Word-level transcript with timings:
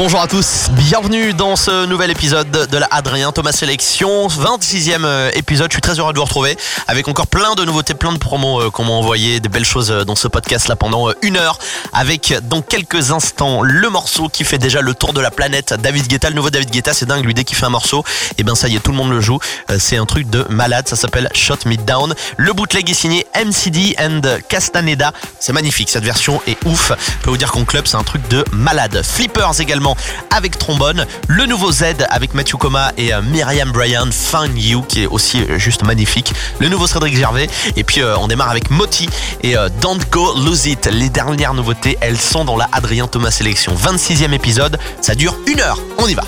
Bonjour 0.00 0.20
à 0.20 0.28
tous, 0.28 0.68
bienvenue 0.70 1.34
dans 1.34 1.56
ce 1.56 1.84
nouvel 1.86 2.12
épisode 2.12 2.52
de 2.52 2.78
la 2.78 2.86
Adrien 2.92 3.32
Thomas 3.32 3.50
Sélection, 3.50 4.28
26e 4.28 5.04
euh, 5.04 5.30
épisode, 5.34 5.72
je 5.72 5.74
suis 5.74 5.82
très 5.82 5.98
heureux 5.98 6.12
de 6.12 6.18
vous 6.18 6.24
retrouver 6.24 6.56
avec 6.86 7.08
encore 7.08 7.26
plein 7.26 7.56
de 7.56 7.64
nouveautés, 7.64 7.94
plein 7.94 8.12
de 8.12 8.18
promos 8.18 8.60
euh, 8.60 8.70
qu'on 8.70 8.84
m'a 8.84 8.92
envoyé, 8.92 9.40
des 9.40 9.48
belles 9.48 9.64
choses 9.64 9.90
euh, 9.90 10.04
dans 10.04 10.14
ce 10.14 10.28
podcast 10.28 10.68
là 10.68 10.76
pendant 10.76 11.08
une 11.22 11.36
heure 11.36 11.58
avec 11.92 12.32
dans 12.44 12.62
quelques 12.62 13.10
instants 13.10 13.62
le 13.62 13.90
morceau 13.90 14.28
qui 14.28 14.44
fait 14.44 14.58
déjà 14.58 14.82
le 14.82 14.94
tour 14.94 15.12
de 15.12 15.20
la 15.20 15.32
planète, 15.32 15.74
David 15.74 16.06
Guetta, 16.06 16.30
le 16.30 16.36
nouveau 16.36 16.50
David 16.50 16.70
Guetta, 16.70 16.94
c'est 16.94 17.06
dingue 17.06 17.24
lui 17.24 17.34
dès 17.34 17.42
qu'il 17.42 17.56
fait 17.56 17.66
un 17.66 17.70
morceau, 17.70 18.04
et 18.30 18.34
eh 18.38 18.42
bien 18.44 18.54
ça 18.54 18.68
y 18.68 18.76
est 18.76 18.80
tout 18.80 18.92
le 18.92 18.96
monde 18.96 19.10
le 19.10 19.20
joue, 19.20 19.40
c'est 19.78 19.96
un 19.96 20.06
truc 20.06 20.30
de 20.30 20.46
malade, 20.48 20.86
ça 20.86 20.94
s'appelle 20.94 21.28
Shot 21.34 21.66
Me 21.66 21.74
Down, 21.74 22.14
le 22.36 22.52
bootleg 22.52 22.88
est 22.88 22.94
signé 22.94 23.26
MCD 23.34 23.96
and 23.98 24.20
Castaneda, 24.48 25.12
c'est 25.40 25.52
magnifique, 25.52 25.90
cette 25.90 26.04
version 26.04 26.40
est 26.46 26.56
ouf, 26.66 26.92
je 27.18 27.24
peux 27.24 27.30
vous 27.30 27.36
dire 27.36 27.50
qu'en 27.50 27.64
club 27.64 27.88
c'est 27.88 27.96
un 27.96 28.04
truc 28.04 28.28
de 28.28 28.44
malade, 28.52 29.02
Flippers 29.02 29.60
également 29.60 29.87
avec 30.30 30.58
trombone. 30.58 31.06
Le 31.28 31.46
nouveau 31.46 31.72
Z 31.72 31.84
avec 32.10 32.34
Matthew 32.34 32.56
Coma 32.56 32.92
et 32.96 33.12
euh, 33.12 33.22
Myriam 33.22 33.70
Bryan, 33.72 34.10
Find 34.10 34.56
You, 34.58 34.82
qui 34.82 35.02
est 35.02 35.06
aussi 35.06 35.42
euh, 35.42 35.58
juste 35.58 35.84
magnifique. 35.84 36.32
Le 36.58 36.68
nouveau 36.68 36.86
Cédric 36.86 37.16
Gervais. 37.16 37.48
Et 37.76 37.84
puis 37.84 38.00
euh, 38.00 38.16
on 38.18 38.28
démarre 38.28 38.50
avec 38.50 38.70
Moti 38.70 39.08
et 39.42 39.54
Don't 39.80 40.00
Go 40.10 40.34
Lose 40.44 40.66
It. 40.66 40.86
Les 40.92 41.10
dernières 41.10 41.54
nouveautés, 41.54 41.98
elles 42.00 42.18
sont 42.18 42.44
dans 42.44 42.56
la 42.56 42.68
Adrien 42.72 43.06
Thomas 43.06 43.30
Sélection. 43.30 43.74
26e 43.74 44.32
épisode, 44.32 44.78
ça 45.00 45.14
dure 45.14 45.36
une 45.46 45.60
heure. 45.60 45.78
On 45.98 46.06
y 46.06 46.14
va. 46.14 46.24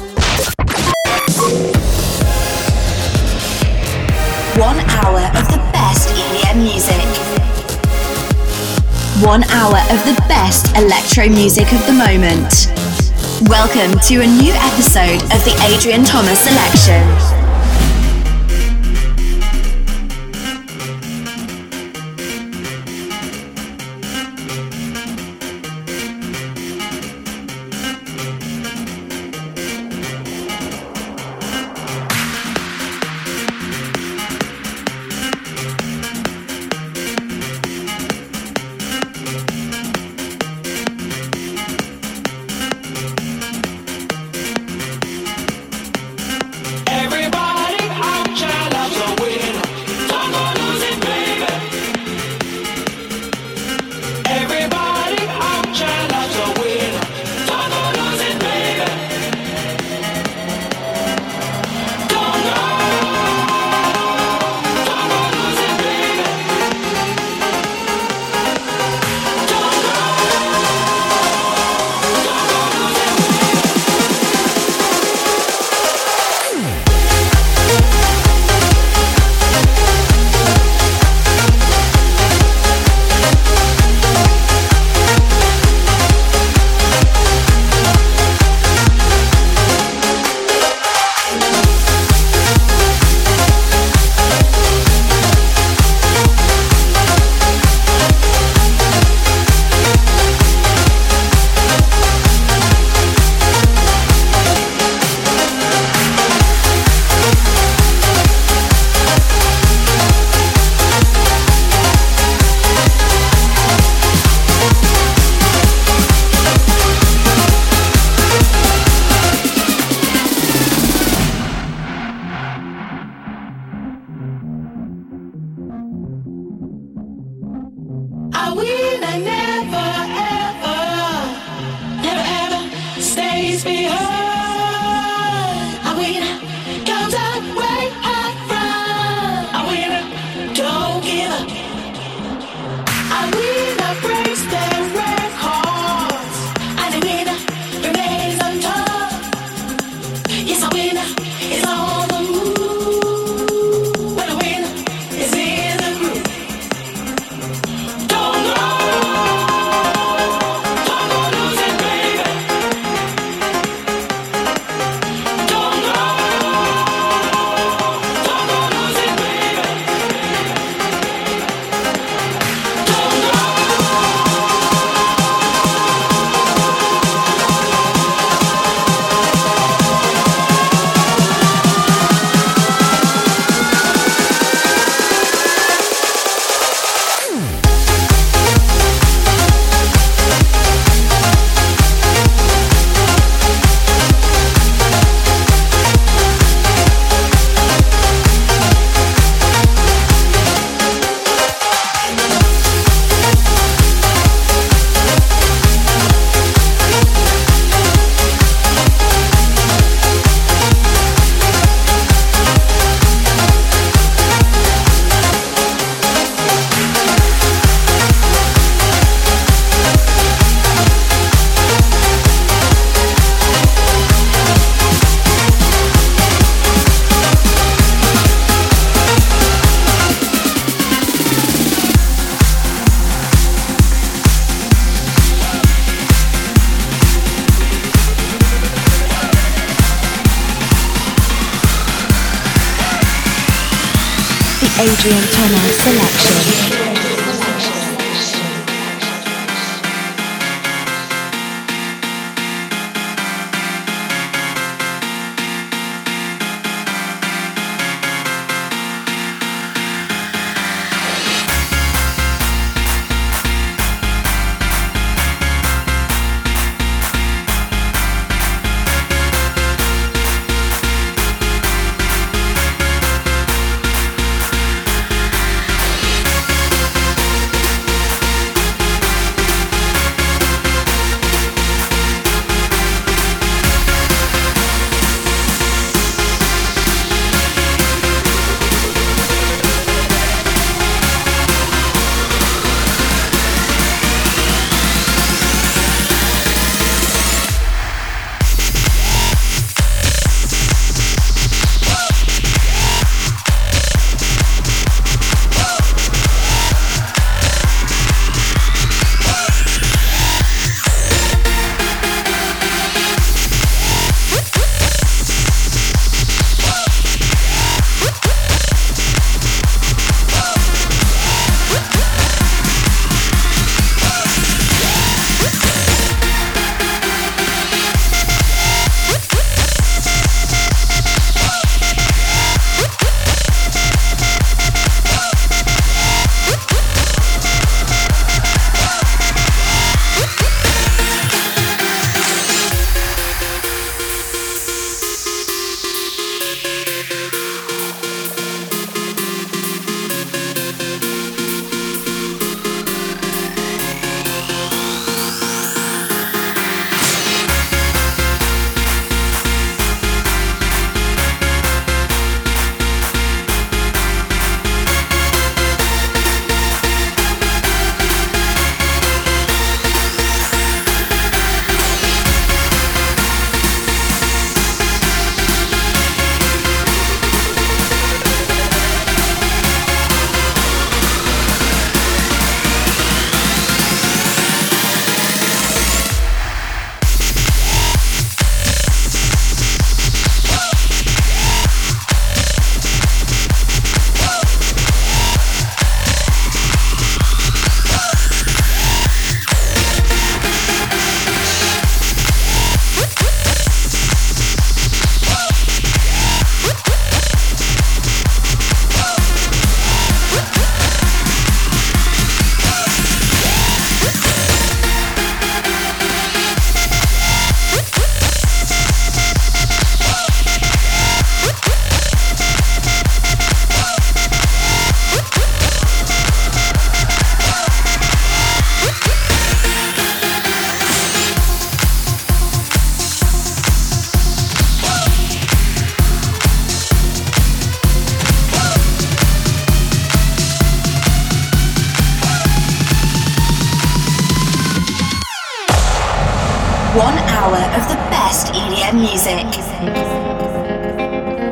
One 4.56 4.78
hour 4.90 5.20
of 5.34 5.48
the 5.48 5.60
best 5.72 6.10
EDM 6.10 6.62
music. 6.62 7.30
One 9.22 9.44
hour 9.50 9.76
of 9.90 10.04
the 10.04 10.16
best 10.28 10.74
electro 10.76 11.28
music 11.28 11.72
of 11.72 11.86
the 11.86 11.92
moment. 11.92 12.89
Welcome 13.48 13.98
to 14.00 14.20
a 14.20 14.26
new 14.26 14.52
episode 14.52 15.22
of 15.32 15.42
the 15.46 15.56
Adrian 15.72 16.04
Thomas 16.04 16.38
Selection. 16.40 17.39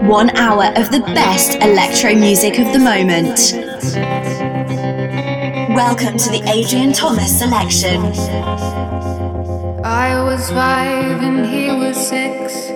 One 0.09 0.35
hour 0.39 0.65
of 0.77 0.91
the 0.91 1.01
best 1.01 1.57
electro 1.57 2.15
music 2.15 2.59
of 2.59 2.73
the 2.73 2.79
moment. 2.79 3.53
Welcome 5.77 6.17
to 6.17 6.31
the 6.31 6.43
Adrian 6.47 6.95
Thomas 6.95 7.39
selection. 7.39 8.01
I 9.85 10.19
was 10.25 10.49
five 10.49 11.23
and 11.23 11.45
he 11.45 11.71
was 11.71 11.95
six. 11.99 12.71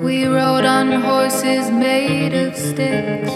We 0.00 0.26
rode 0.26 0.64
on 0.64 0.92
horses 1.02 1.72
made 1.72 2.34
of 2.34 2.56
sticks. 2.56 3.32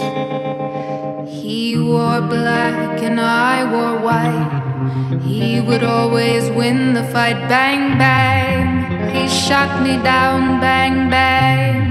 He 1.29 1.77
wore 1.77 2.21
black 2.21 3.03
and 3.03 3.19
I 3.19 3.69
wore 3.69 3.99
white. 3.99 5.21
He 5.23 5.59
would 5.59 5.83
always 5.83 6.49
win 6.51 6.93
the 6.93 7.03
fight. 7.03 7.49
Bang, 7.49 7.97
bang. 7.97 9.13
He 9.13 9.27
shot 9.27 9.83
me 9.83 10.01
down. 10.01 10.61
Bang, 10.61 11.09
bang. 11.09 11.88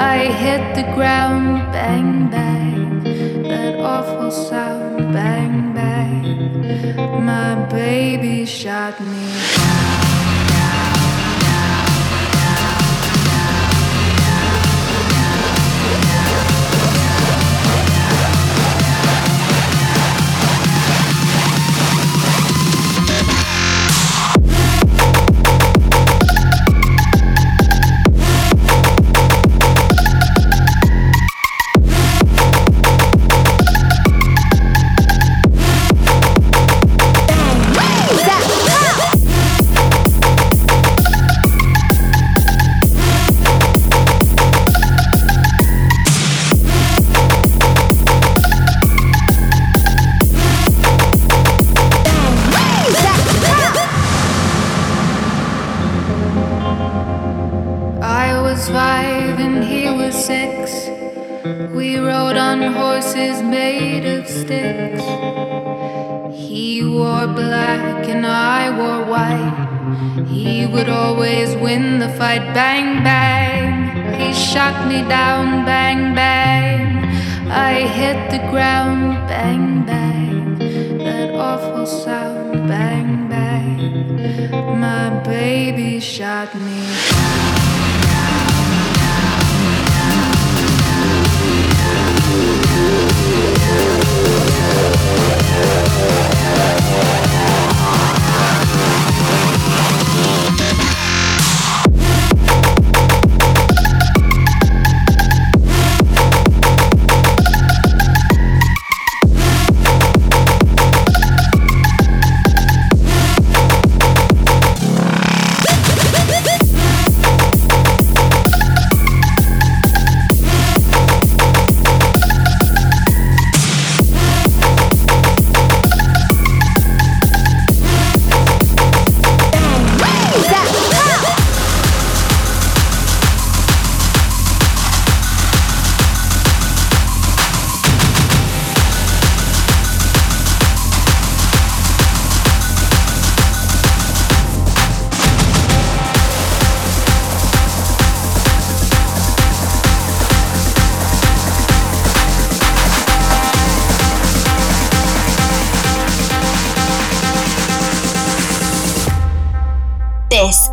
I 0.00 0.26
hit 0.26 0.76
the 0.76 0.84
ground, 0.94 1.72
bang, 1.72 2.30
bang, 2.30 3.02
that 3.48 3.80
awful 3.80 4.30
sound, 4.30 5.12
bang, 5.12 5.74
bang. 5.74 7.24
My 7.26 7.66
baby 7.68 8.46
shot 8.46 9.00
me 9.00 9.26
down. 9.56 9.87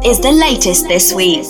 Is 0.05 0.19
the 0.19 0.31
latest 0.31 0.87
this 0.87 1.11
week. 1.15 1.49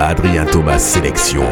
Adrien 0.00 0.46
Thomas 0.48 0.82
Sélection. 0.82 1.44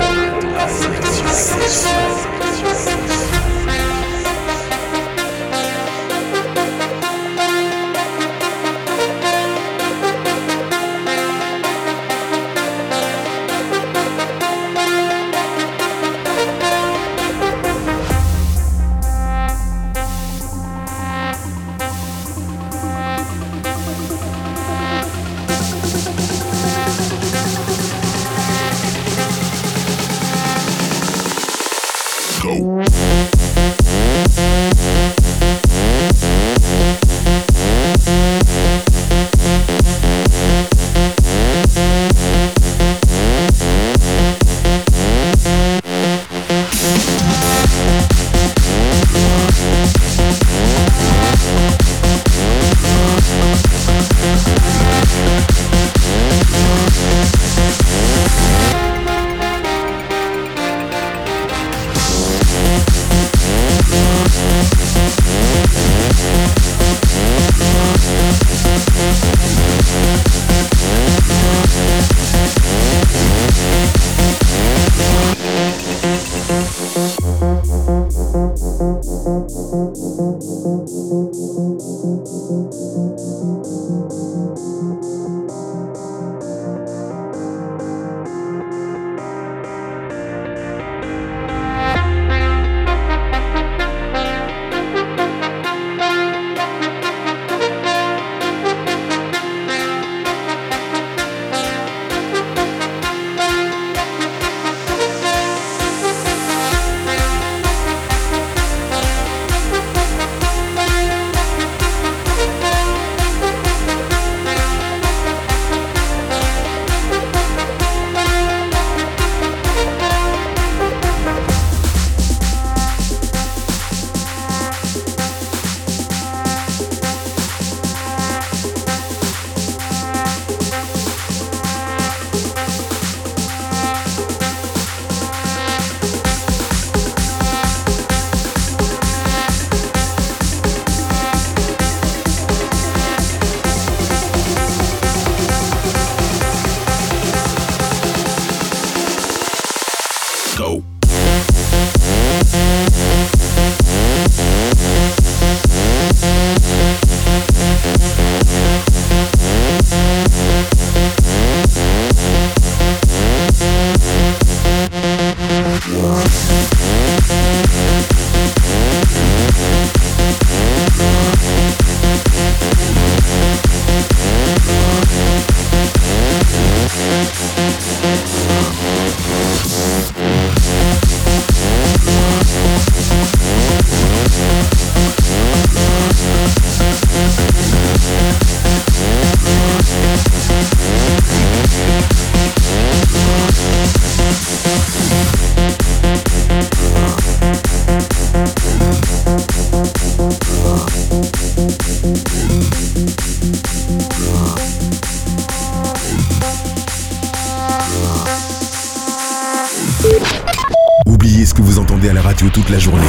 Radio 212.21 212.49
toute 212.51 212.69
la 212.69 212.79
journée. 212.79 213.07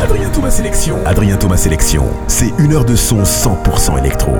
Adrien 0.00 0.30
Thomas 0.30 0.50
Sélection. 0.50 0.98
Adrien 1.04 1.36
Thomas 1.36 1.56
Sélection, 1.56 2.06
c'est 2.28 2.52
une 2.58 2.72
heure 2.72 2.84
de 2.84 2.94
son 2.94 3.22
100% 3.22 3.98
électro. 3.98 4.36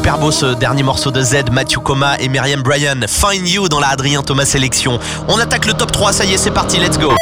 Super 0.00 0.16
beau 0.16 0.30
ce 0.30 0.54
dernier 0.54 0.82
morceau 0.82 1.10
de 1.10 1.20
Z, 1.20 1.50
Matthew 1.52 1.80
Coma 1.80 2.16
et 2.20 2.30
Myriam 2.30 2.62
Bryan. 2.62 3.04
Find 3.06 3.46
You 3.46 3.68
dans 3.68 3.80
la 3.80 3.88
Adrien 3.88 4.22
Thomas 4.22 4.46
sélection. 4.46 4.98
On 5.28 5.38
attaque 5.38 5.66
le 5.66 5.74
top 5.74 5.92
3, 5.92 6.14
ça 6.14 6.24
y 6.24 6.32
est, 6.32 6.38
c'est 6.38 6.50
parti, 6.50 6.78
let's 6.78 6.98
go. 6.98 7.12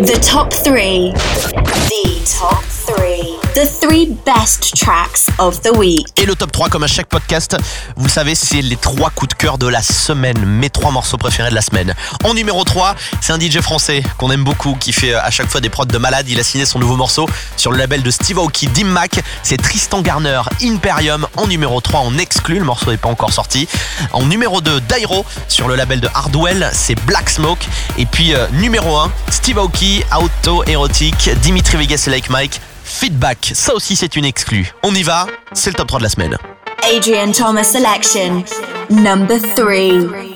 The 0.00 0.18
top 0.26 0.48
3. 0.48 1.12
The 1.12 1.52
top 1.52 1.74
3. 2.24 2.65
The 3.56 3.66
three 3.80 4.14
best 4.26 4.76
tracks 4.76 5.30
of 5.38 5.62
the 5.62 5.74
week. 5.74 6.06
Et 6.20 6.26
le 6.26 6.34
top 6.34 6.52
3, 6.52 6.68
comme 6.68 6.82
à 6.82 6.86
chaque 6.86 7.06
podcast, 7.06 7.56
vous 7.96 8.10
savez, 8.10 8.34
c'est 8.34 8.60
les 8.60 8.76
trois 8.76 9.08
coups 9.08 9.30
de 9.30 9.34
cœur 9.34 9.56
de 9.56 9.66
la 9.66 9.80
semaine, 9.80 10.44
mes 10.44 10.68
trois 10.68 10.90
morceaux 10.90 11.16
préférés 11.16 11.48
de 11.48 11.54
la 11.54 11.62
semaine. 11.62 11.94
En 12.24 12.34
numéro 12.34 12.64
3, 12.64 12.94
c'est 13.22 13.32
un 13.32 13.40
DJ 13.40 13.60
français 13.62 14.02
qu'on 14.18 14.30
aime 14.30 14.44
beaucoup, 14.44 14.76
qui 14.78 14.92
fait 14.92 15.14
à 15.14 15.30
chaque 15.30 15.48
fois 15.48 15.62
des 15.62 15.70
prods 15.70 15.86
de 15.86 15.96
malade. 15.96 16.26
Il 16.28 16.38
a 16.38 16.44
signé 16.44 16.66
son 16.66 16.78
nouveau 16.78 16.96
morceau 16.96 17.26
sur 17.56 17.72
le 17.72 17.78
label 17.78 18.02
de 18.02 18.10
Steve 18.10 18.38
Aoki, 18.38 18.66
Dim 18.66 18.88
Mac. 18.88 19.24
C'est 19.42 19.56
Tristan 19.56 20.02
Garner, 20.02 20.42
Imperium. 20.62 21.26
En 21.38 21.46
numéro 21.46 21.80
3, 21.80 22.00
on 22.04 22.18
exclut, 22.18 22.58
le 22.58 22.66
morceau 22.66 22.90
n'est 22.90 22.98
pas 22.98 23.08
encore 23.08 23.32
sorti. 23.32 23.68
En 24.12 24.26
numéro 24.26 24.60
2, 24.60 24.82
Dairo, 24.82 25.24
sur 25.48 25.66
le 25.66 25.76
label 25.76 26.00
de 26.00 26.10
Hardwell, 26.12 26.68
c'est 26.74 27.02
Black 27.06 27.30
Smoke. 27.30 27.66
Et 27.96 28.04
puis 28.04 28.34
euh, 28.34 28.46
numéro 28.52 28.98
1, 28.98 29.10
Steve 29.30 29.56
Aoki, 29.56 30.02
Auto 30.14 30.62
Erotic, 30.64 31.30
Dimitri 31.40 31.78
Vegas 31.78 32.04
et 32.06 32.10
Like 32.10 32.28
Mike. 32.28 32.60
Feedback, 32.88 33.50
ça 33.52 33.74
aussi 33.74 33.96
c'est 33.96 34.14
une 34.14 34.24
exclue. 34.24 34.72
On 34.84 34.94
y 34.94 35.02
va, 35.02 35.26
c'est 35.52 35.70
le 35.70 35.74
top 35.74 35.88
3 35.88 35.98
de 35.98 36.04
la 36.04 36.08
semaine. 36.08 36.38
Adrian 36.84 37.32
Thomas 37.32 37.64
Selection, 37.64 38.44
number 38.90 39.38
3. 39.56 40.35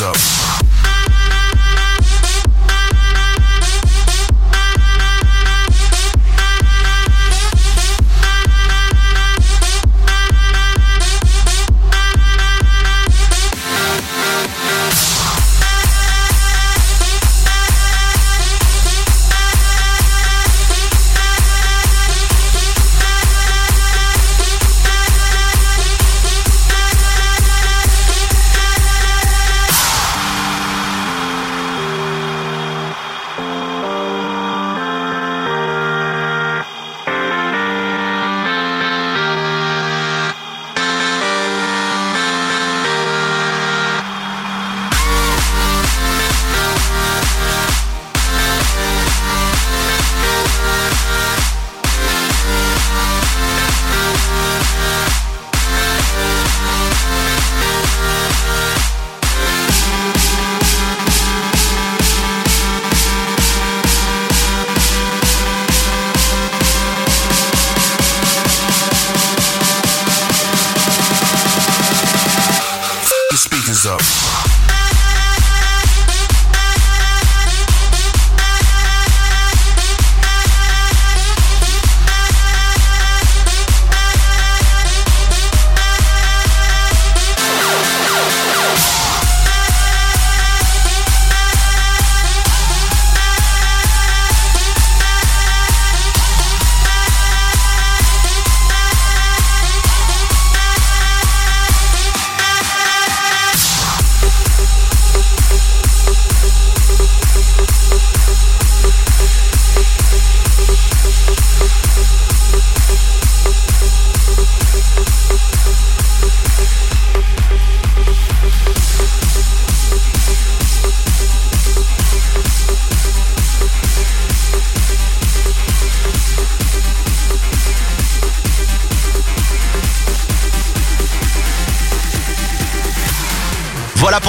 up. 0.00 0.47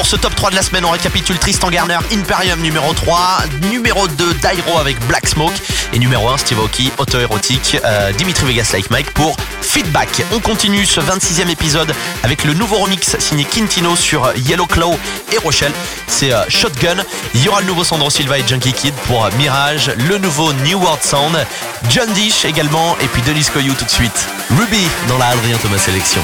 Ce 0.10 0.16
top 0.16 0.34
3 0.34 0.50
de 0.50 0.56
la 0.56 0.64
semaine, 0.64 0.84
on 0.86 0.90
récapitule 0.90 1.38
Tristan 1.38 1.70
Garner, 1.70 2.00
Imperium 2.12 2.60
numéro 2.62 2.96
3, 2.96 3.44
numéro 3.70 4.08
2 4.08 4.34
Dairo 4.42 4.80
avec 4.80 5.00
Black 5.06 5.28
Smoke 5.28 5.54
et 5.94 6.00
numéro 6.00 6.28
1 6.30 6.38
Steve 6.38 6.58
Aoki, 6.58 6.92
auto-érotique, 6.98 7.78
euh, 7.86 8.12
Dimitri 8.14 8.48
Vegas 8.48 8.72
Like 8.74 8.90
Mike 8.90 9.12
pour 9.12 9.38
Feedback. 9.62 10.10
On 10.34 10.40
continue 10.40 10.84
ce 10.88 11.00
26e 11.00 11.50
épisode 11.50 11.94
avec 12.24 12.44
le 12.44 12.56
nouveau 12.56 12.78
remix 12.78 13.20
signé 13.20 13.46
Quintino 13.46 13.96
sur 13.96 14.34
Yellow 14.36 14.66
Claw 14.66 14.98
et 15.32 15.38
Rochelle. 15.38 15.74
C'est 16.08 16.34
euh, 16.34 16.44
Shotgun. 16.50 17.04
Il 17.36 17.44
y 17.44 17.48
aura 17.48 17.62
le 17.62 17.68
nouveau 17.68 17.84
Sandro 17.84 18.10
Silva 18.10 18.40
et 18.40 18.48
Junkie 18.48 18.74
Kid 18.74 18.96
pour 19.06 19.30
Mirage, 19.38 19.92
le 19.96 20.18
nouveau 20.18 20.54
New 20.54 20.80
World 20.80 21.04
Sound, 21.04 21.46
John 21.92 22.12
Dish 22.14 22.46
également 22.46 22.98
et 23.00 23.08
puis 23.10 23.22
Denis 23.22 23.46
Coyou 23.54 23.76
tout 23.76 23.86
de 23.86 23.92
suite. 23.92 24.28
Ruby 24.58 24.88
dans 25.08 25.20
la 25.20 25.28
Adrien 25.28 25.58
Thomas 25.58 25.78
Sélection. 25.78 26.22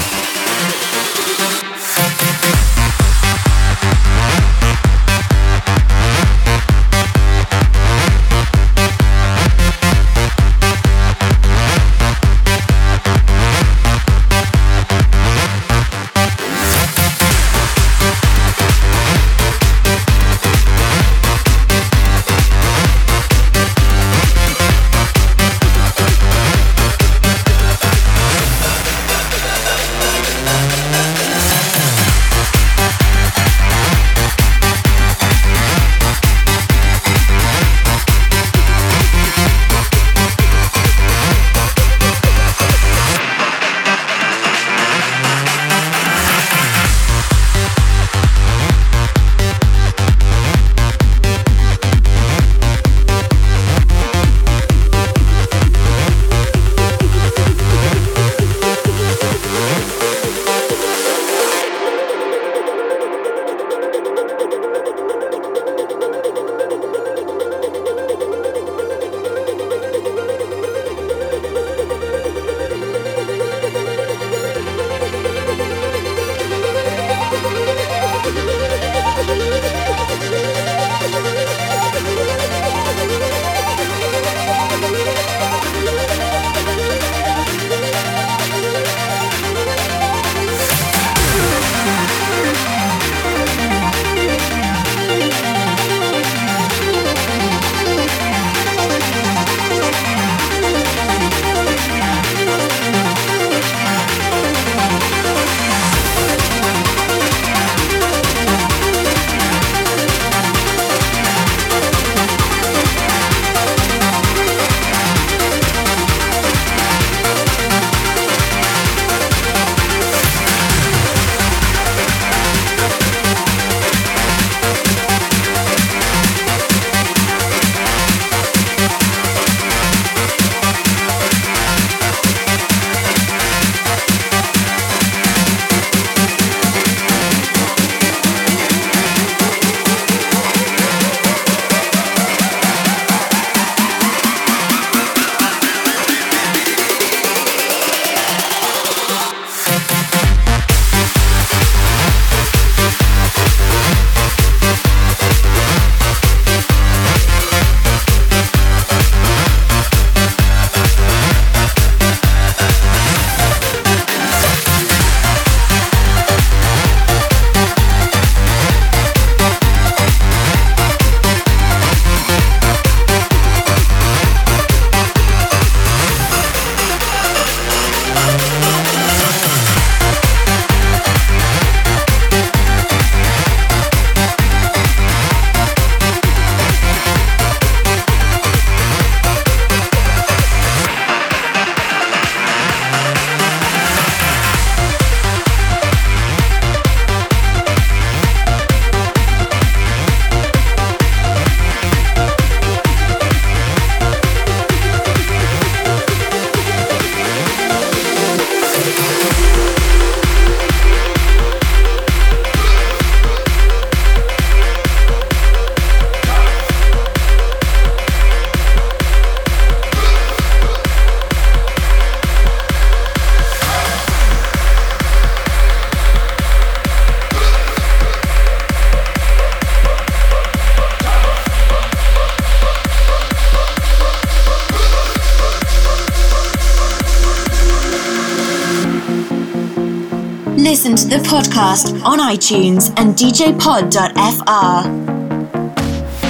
Podcast 241.56 242.04
on 242.04 242.18
iTunes 242.18 242.92
and 242.98 243.14
djpod.fr. 243.14 244.86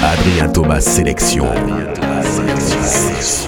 Adrien 0.01 0.53
Thomas 0.53 0.85
Sélection. 0.85 1.45
Adrien 1.45 1.93
Thomas 1.93 2.25
Sélection. 2.37 3.46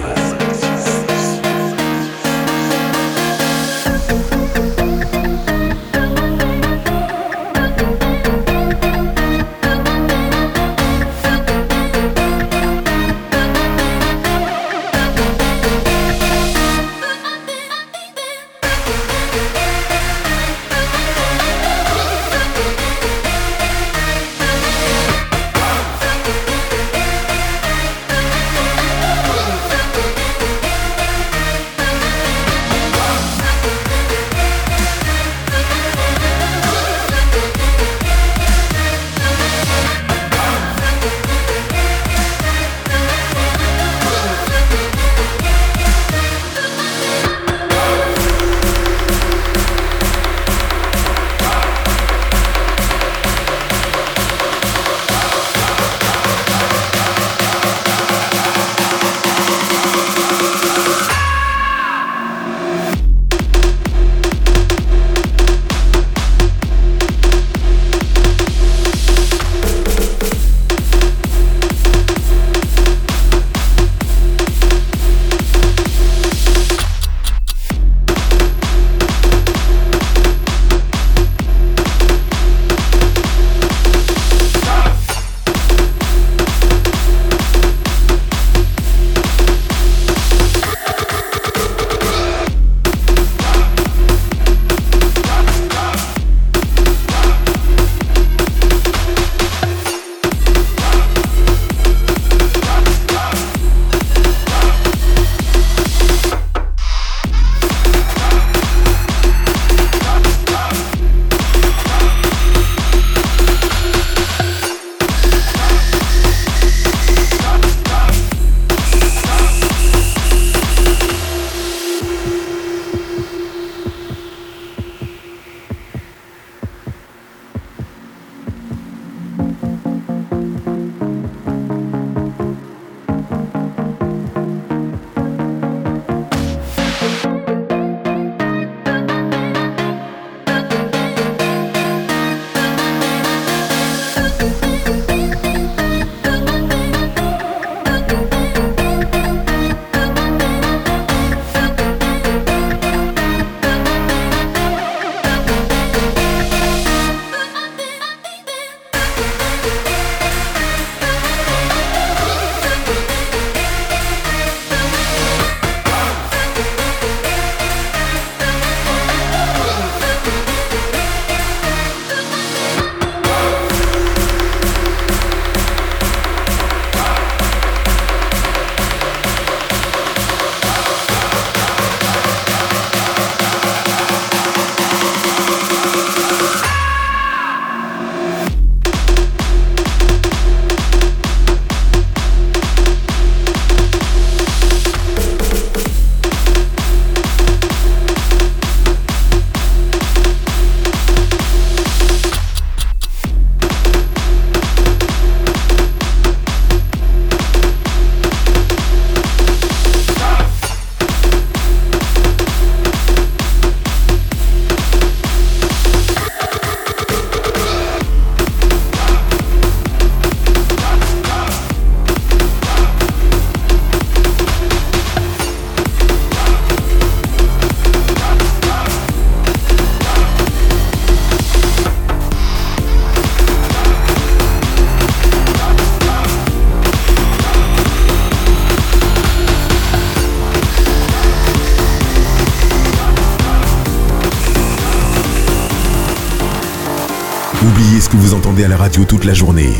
à 248.64 248.68
la 248.68 248.76
radio 248.76 249.04
toute 249.04 249.24
la 249.24 249.32
journée. 249.32 249.72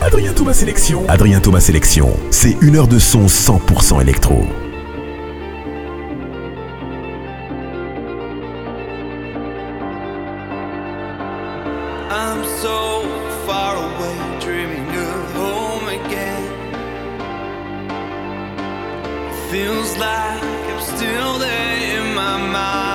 Adrien 0.00 0.32
Thomas 0.32 0.54
Sélection. 0.54 1.04
Adrien 1.08 1.40
Thomas 1.40 1.60
Sélection, 1.60 2.16
c'est 2.30 2.56
une 2.60 2.76
heure 2.76 2.88
de 2.88 2.98
son 2.98 3.26
100% 3.26 4.00
électro. 4.00 4.44
feels 19.50 19.96
like 19.98 20.42
I'm 20.42 20.80
still 20.80 21.38
there 21.38 22.00
in 22.00 22.14
my 22.16 22.36
mind. 22.50 22.93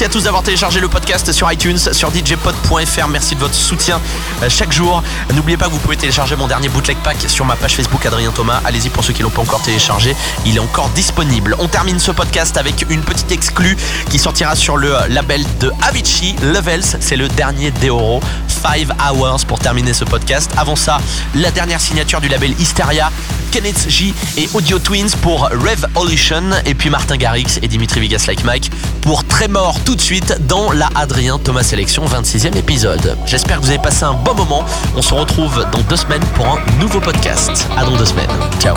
Merci 0.00 0.16
à 0.16 0.18
tous 0.18 0.24
d'avoir 0.24 0.42
téléchargé 0.42 0.80
le 0.80 0.88
podcast 0.88 1.30
sur 1.30 1.52
iTunes, 1.52 1.76
sur 1.76 2.10
djpod.fr. 2.10 3.08
Merci 3.08 3.34
de 3.34 3.40
votre 3.40 3.54
soutien 3.54 4.00
euh, 4.42 4.48
chaque 4.48 4.72
jour. 4.72 5.02
N'oubliez 5.34 5.58
pas 5.58 5.66
que 5.66 5.72
vous 5.72 5.78
pouvez 5.78 5.98
télécharger 5.98 6.36
mon 6.36 6.46
dernier 6.46 6.70
bootleg 6.70 6.96
pack 7.04 7.18
sur 7.28 7.44
ma 7.44 7.54
page 7.54 7.76
Facebook 7.76 8.06
Adrien 8.06 8.30
Thomas. 8.30 8.62
Allez-y 8.64 8.88
pour 8.88 9.04
ceux 9.04 9.12
qui 9.12 9.22
l'ont 9.22 9.28
pas 9.28 9.42
encore 9.42 9.60
téléchargé. 9.60 10.16
Il 10.46 10.56
est 10.56 10.60
encore 10.60 10.88
disponible. 10.94 11.54
On 11.58 11.68
termine 11.68 11.98
ce 11.98 12.12
podcast 12.12 12.56
avec 12.56 12.86
une 12.88 13.02
petite 13.02 13.30
exclue 13.30 13.76
qui 14.08 14.18
sortira 14.18 14.56
sur 14.56 14.78
le 14.78 14.94
label 15.10 15.44
de 15.58 15.70
Avicii, 15.82 16.34
Levels. 16.40 16.96
C'est 17.00 17.16
le 17.16 17.28
dernier 17.28 17.70
d'Euro. 17.70 18.22
5 18.48 18.88
Hours 19.00 19.44
pour 19.46 19.58
terminer 19.58 19.92
ce 19.92 20.04
podcast. 20.04 20.50
Avant 20.56 20.76
ça, 20.76 20.98
la 21.34 21.50
dernière 21.50 21.80
signature 21.80 22.22
du 22.22 22.28
label 22.28 22.52
Hysteria, 22.58 23.10
Kenneth 23.50 23.86
J 23.88 24.14
et 24.36 24.48
Audio 24.54 24.78
Twins 24.78 25.10
pour 25.22 25.48
Revolution 25.50 26.42
et 26.66 26.74
puis 26.74 26.90
Martin 26.90 27.16
Garrix 27.16 27.58
et 27.62 27.68
Dimitri 27.68 28.00
Vegas 28.00 28.24
Like 28.26 28.44
Mike 28.44 28.70
pour 29.00 29.24
Trémor 29.24 29.78
tout 29.84 29.96
de 29.96 30.00
suite 30.00 30.38
dans 30.46 30.72
la 30.72 30.88
Adrien 30.94 31.38
Thomas 31.38 31.62
Sélection 31.62 32.04
26e 32.06 32.56
épisode. 32.56 33.16
J'espère 33.26 33.58
que 33.58 33.62
vous 33.62 33.70
avez 33.70 33.78
passé 33.78 34.04
un 34.04 34.14
bon 34.14 34.34
moment. 34.34 34.64
On 34.96 35.02
se 35.02 35.14
retrouve 35.14 35.66
dans 35.72 35.80
deux 35.82 35.96
semaines 35.96 36.24
pour 36.34 36.46
un 36.46 36.58
nouveau 36.78 37.00
podcast. 37.00 37.66
À 37.76 37.84
dans 37.84 37.96
deux 37.96 38.06
semaines. 38.06 38.30
Ciao. 38.60 38.76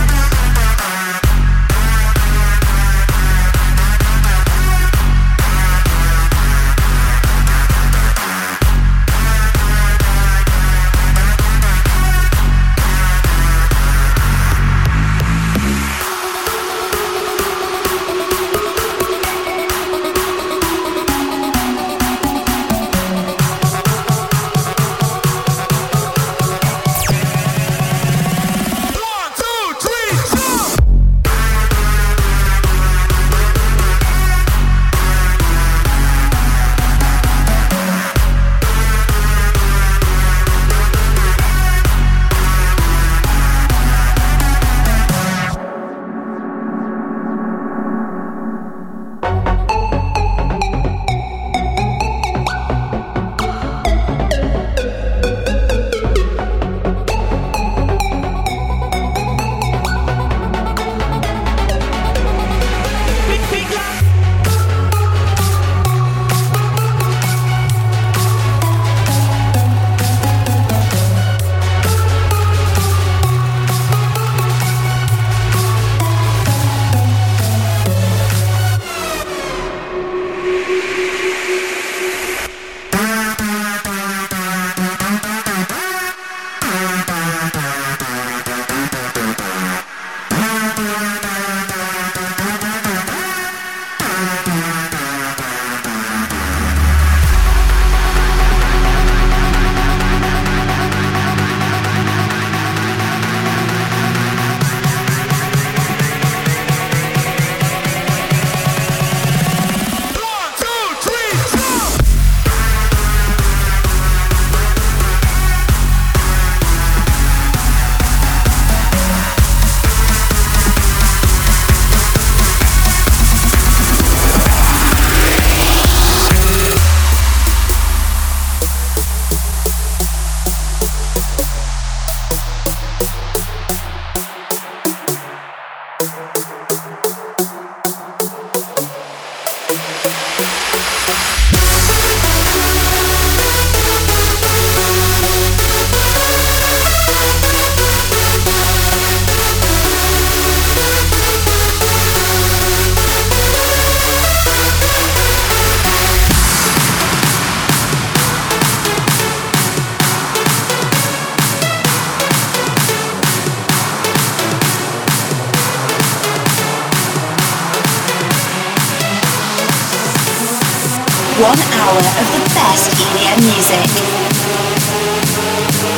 Best 172.61 172.93
EDM 172.93 173.41
music. 173.41 173.89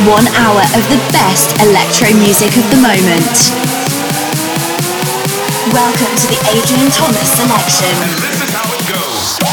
One 0.07 0.23
hour 0.39 0.63
of 0.79 0.83
the 0.87 0.95
best 1.11 1.51
electro 1.59 2.07
music 2.15 2.55
of 2.55 2.63
the 2.71 2.79
moment. 2.79 3.35
Welcome 5.75 6.15
to 6.15 6.25
the 6.31 6.39
Adrian 6.55 6.87
Thomas 6.89 7.27
selection. 7.35 9.52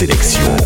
Sélection. 0.00 0.59